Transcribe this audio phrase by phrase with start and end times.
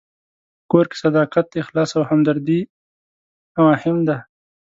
[0.59, 2.59] په کور کې صداقت، اخلاص او همدردي
[3.67, 4.17] مهم دي.